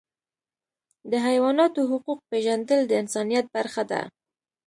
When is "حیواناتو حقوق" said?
1.27-2.19